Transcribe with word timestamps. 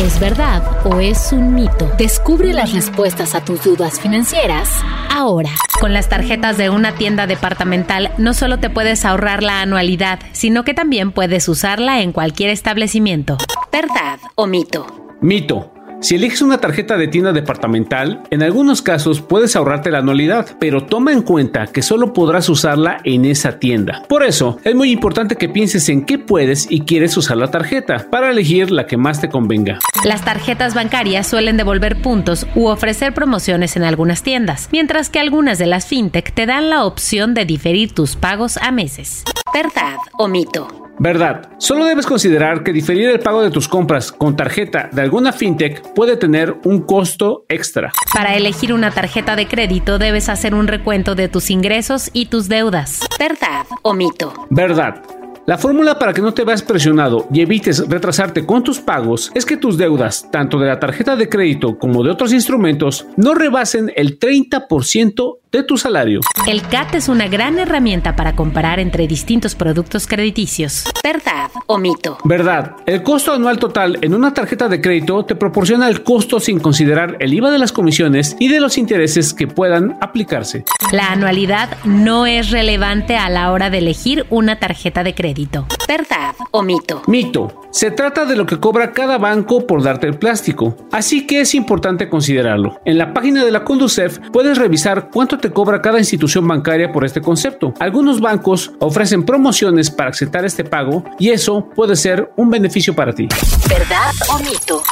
¿Es 0.00 0.18
verdad 0.18 0.62
o 0.86 0.98
es 0.98 1.30
un 1.30 1.54
mito? 1.54 1.92
Descubre 1.98 2.54
las 2.54 2.72
respuestas 2.72 3.34
a 3.34 3.44
tus 3.44 3.62
dudas 3.62 4.00
financieras 4.00 4.70
ahora. 5.10 5.50
Con 5.78 5.92
las 5.92 6.08
tarjetas 6.08 6.56
de 6.56 6.70
una 6.70 6.94
tienda 6.94 7.26
departamental 7.26 8.10
no 8.16 8.32
solo 8.32 8.58
te 8.60 8.70
puedes 8.70 9.04
ahorrar 9.04 9.42
la 9.42 9.60
anualidad, 9.60 10.18
sino 10.32 10.64
que 10.64 10.72
también 10.72 11.12
puedes 11.12 11.46
usarla 11.50 12.00
en 12.00 12.12
cualquier 12.12 12.48
establecimiento. 12.48 13.36
¿Verdad 13.70 14.20
o 14.36 14.46
mito? 14.46 14.86
Mito. 15.20 15.70
Si 16.02 16.14
eliges 16.14 16.40
una 16.40 16.58
tarjeta 16.58 16.96
de 16.96 17.08
tienda 17.08 17.32
departamental, 17.32 18.22
en 18.30 18.42
algunos 18.42 18.80
casos 18.80 19.20
puedes 19.20 19.54
ahorrarte 19.54 19.90
la 19.90 19.98
anualidad, 19.98 20.56
pero 20.58 20.86
toma 20.86 21.12
en 21.12 21.20
cuenta 21.20 21.66
que 21.66 21.82
solo 21.82 22.14
podrás 22.14 22.48
usarla 22.48 22.98
en 23.04 23.26
esa 23.26 23.58
tienda. 23.58 24.02
Por 24.08 24.22
eso, 24.22 24.58
es 24.64 24.74
muy 24.74 24.90
importante 24.90 25.36
que 25.36 25.50
pienses 25.50 25.90
en 25.90 26.06
qué 26.06 26.18
puedes 26.18 26.70
y 26.70 26.80
quieres 26.80 27.16
usar 27.18 27.36
la 27.36 27.50
tarjeta 27.50 28.06
para 28.10 28.30
elegir 28.30 28.70
la 28.70 28.86
que 28.86 28.96
más 28.96 29.20
te 29.20 29.28
convenga. 29.28 29.78
Las 30.04 30.24
tarjetas 30.24 30.74
bancarias 30.74 31.26
suelen 31.26 31.58
devolver 31.58 32.00
puntos 32.00 32.46
u 32.54 32.66
ofrecer 32.66 33.12
promociones 33.12 33.76
en 33.76 33.82
algunas 33.84 34.22
tiendas, 34.22 34.70
mientras 34.72 35.10
que 35.10 35.20
algunas 35.20 35.58
de 35.58 35.66
las 35.66 35.86
fintech 35.86 36.32
te 36.32 36.46
dan 36.46 36.70
la 36.70 36.86
opción 36.86 37.34
de 37.34 37.44
diferir 37.44 37.92
tus 37.92 38.16
pagos 38.16 38.56
a 38.56 38.70
meses. 38.70 39.22
¿Verdad 39.52 39.98
o 40.16 40.28
mito? 40.28 40.79
Verdad. 41.00 41.48
Solo 41.56 41.86
debes 41.86 42.04
considerar 42.04 42.62
que 42.62 42.74
diferir 42.74 43.08
el 43.08 43.20
pago 43.20 43.40
de 43.40 43.50
tus 43.50 43.68
compras 43.68 44.12
con 44.12 44.36
tarjeta 44.36 44.90
de 44.92 45.00
alguna 45.00 45.32
fintech 45.32 45.94
puede 45.94 46.18
tener 46.18 46.56
un 46.64 46.80
costo 46.82 47.46
extra. 47.48 47.90
Para 48.12 48.36
elegir 48.36 48.74
una 48.74 48.90
tarjeta 48.90 49.34
de 49.34 49.48
crédito 49.48 49.98
debes 49.98 50.28
hacer 50.28 50.54
un 50.54 50.68
recuento 50.68 51.14
de 51.14 51.30
tus 51.30 51.48
ingresos 51.48 52.10
y 52.12 52.26
tus 52.26 52.50
deudas. 52.50 53.00
¿Verdad 53.18 53.64
o 53.80 53.94
mito? 53.94 54.34
Verdad. 54.50 55.02
La 55.46 55.56
fórmula 55.56 55.98
para 55.98 56.12
que 56.12 56.20
no 56.20 56.34
te 56.34 56.44
veas 56.44 56.62
presionado 56.62 57.26
y 57.32 57.40
evites 57.40 57.88
retrasarte 57.88 58.44
con 58.44 58.62
tus 58.62 58.78
pagos 58.78 59.32
es 59.34 59.46
que 59.46 59.56
tus 59.56 59.78
deudas, 59.78 60.28
tanto 60.30 60.58
de 60.58 60.68
la 60.68 60.78
tarjeta 60.78 61.16
de 61.16 61.30
crédito 61.30 61.78
como 61.78 62.04
de 62.04 62.10
otros 62.10 62.32
instrumentos, 62.34 63.06
no 63.16 63.34
rebasen 63.34 63.90
el 63.96 64.18
30% 64.18 65.38
de 65.52 65.64
tu 65.64 65.76
salario. 65.76 66.20
El 66.46 66.62
CAT 66.62 66.94
es 66.94 67.08
una 67.08 67.26
gran 67.26 67.58
herramienta 67.58 68.14
para 68.14 68.36
comparar 68.36 68.78
entre 68.78 69.06
distintos 69.08 69.54
productos 69.54 70.06
crediticios. 70.06 70.84
¿Verdad 71.02 71.50
o 71.66 71.78
mito? 71.78 72.18
Verdad. 72.24 72.76
El 72.86 73.02
costo 73.02 73.32
anual 73.32 73.58
total 73.58 73.98
en 74.02 74.14
una 74.14 74.32
tarjeta 74.32 74.68
de 74.68 74.80
crédito 74.80 75.24
te 75.24 75.34
proporciona 75.34 75.88
el 75.88 76.04
costo 76.04 76.38
sin 76.38 76.60
considerar 76.60 77.16
el 77.20 77.34
IVA 77.34 77.50
de 77.50 77.58
las 77.58 77.72
comisiones 77.72 78.36
y 78.38 78.48
de 78.48 78.60
los 78.60 78.78
intereses 78.78 79.34
que 79.34 79.48
puedan 79.48 79.96
aplicarse. 80.00 80.64
La 80.92 81.10
anualidad 81.12 81.68
no 81.84 82.26
es 82.26 82.50
relevante 82.50 83.16
a 83.16 83.28
la 83.28 83.50
hora 83.50 83.70
de 83.70 83.78
elegir 83.78 84.26
una 84.30 84.58
tarjeta 84.58 85.02
de 85.02 85.14
crédito. 85.14 85.66
¿Verdad 85.88 86.34
o 86.52 86.62
mito? 86.62 87.02
Mito. 87.08 87.60
Se 87.72 87.92
trata 87.92 88.24
de 88.24 88.34
lo 88.34 88.46
que 88.46 88.58
cobra 88.58 88.90
cada 88.90 89.16
banco 89.18 89.64
por 89.64 89.82
darte 89.82 90.08
el 90.08 90.18
plástico, 90.18 90.76
así 90.90 91.26
que 91.26 91.40
es 91.40 91.54
importante 91.54 92.08
considerarlo. 92.08 92.80
En 92.84 92.98
la 92.98 93.14
página 93.14 93.44
de 93.44 93.52
la 93.52 93.62
Conducef 93.64 94.18
puedes 94.32 94.58
revisar 94.58 95.10
cuánto 95.12 95.38
te 95.40 95.50
cobra 95.50 95.80
cada 95.80 95.98
institución 95.98 96.46
bancaria 96.46 96.92
por 96.92 97.04
este 97.04 97.20
concepto. 97.20 97.72
Algunos 97.80 98.20
bancos 98.20 98.72
ofrecen 98.78 99.24
promociones 99.24 99.90
para 99.90 100.10
aceptar 100.10 100.44
este 100.44 100.64
pago 100.64 101.04
y 101.18 101.30
eso 101.30 101.68
puede 101.74 101.96
ser 101.96 102.30
un 102.36 102.50
beneficio 102.50 102.94
para 102.94 103.14
ti. 103.14 103.26
¿Verdad 103.68 104.12
o 104.28 104.38
mito? 104.38 104.82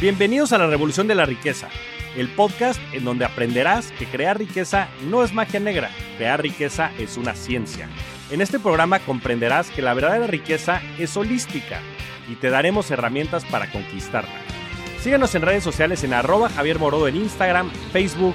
Bienvenidos 0.00 0.52
a 0.52 0.58
la 0.58 0.66
Revolución 0.66 1.08
de 1.08 1.14
la 1.14 1.24
Riqueza, 1.24 1.68
el 2.16 2.28
podcast 2.28 2.78
en 2.92 3.04
donde 3.04 3.24
aprenderás 3.24 3.92
que 3.92 4.06
crear 4.06 4.38
riqueza 4.38 4.88
no 5.08 5.24
es 5.24 5.32
magia 5.32 5.60
negra, 5.60 5.90
crear 6.18 6.42
riqueza 6.42 6.90
es 6.98 7.16
una 7.16 7.34
ciencia. 7.34 7.88
En 8.30 8.40
este 8.40 8.58
programa 8.58 8.98
comprenderás 8.98 9.70
que 9.70 9.82
la 9.82 9.94
verdadera 9.94 10.26
riqueza 10.26 10.82
es 10.98 11.16
holística 11.16 11.80
y 12.28 12.34
te 12.34 12.50
daremos 12.50 12.90
herramientas 12.90 13.44
para 13.46 13.70
conquistarla. 13.70 14.34
Síguenos 15.00 15.34
en 15.36 15.42
redes 15.42 15.62
sociales 15.62 16.02
en 16.02 16.12
arroba 16.12 16.48
Javier 16.48 16.80
Morodo 16.80 17.06
en 17.06 17.16
Instagram, 17.16 17.70
Facebook, 17.92 18.34